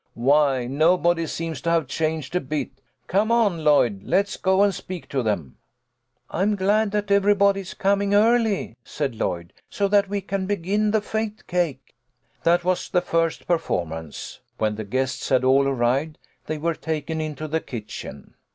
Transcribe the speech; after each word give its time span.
Why, 0.15 0.65
nobody 0.65 1.27
seems 1.27 1.61
to 1.61 1.69
have 1.69 1.85
changed 1.85 2.35
a 2.35 2.39
bit. 2.41 2.71
Come 3.05 3.31
on, 3.31 3.63
Lloyd, 3.63 4.01
let's 4.03 4.35
go 4.35 4.63
and 4.63 4.73
speak 4.73 5.07
to 5.09 5.21
them."" 5.21 5.57
I'm 6.31 6.55
glad 6.55 6.89
that 6.89 7.11
everybody 7.11 7.59
is 7.61 7.75
coming 7.75 8.15
early," 8.15 8.75
said 8.83 9.13
Lloyd," 9.13 9.53
so 9.69 9.87
that 9.89 10.09
we 10.09 10.19
can 10.21 10.47
begin 10.47 10.89
the 10.89 11.01
fate 11.01 11.45
cake." 11.45 11.93
That 12.41 12.63
was 12.63 12.89
the 12.89 13.01
first 13.01 13.45
performance. 13.45 14.39
When 14.57 14.73
the 14.73 14.85
guests 14.85 15.29
had" 15.29 15.43
all 15.43 15.67
arrived, 15.67 16.17
they 16.47 16.57
were 16.57 16.73
taken 16.73 17.21
into 17.21 17.47
the 17.47 17.59
kitchen. 17.61 18.33